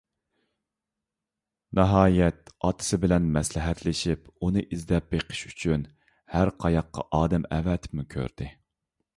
[1.79, 5.87] ناھايەت ئاتىسى بىلەن مەسلىھەتلىشىپ ئۇنى ئىزدەپ بېقىش ئۈچۈن
[6.37, 8.51] ھەر قاياققا ئادەم ئەۋەتىپمۇ كۆردى.